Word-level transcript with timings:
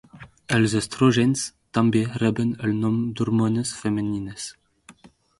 Els 0.55 0.73
estrògens 0.77 1.41
també 1.79 2.01
reben 2.21 2.53
el 2.67 2.73
nom 2.85 2.95
d'hormones 3.19 3.75
femenines. 3.83 4.49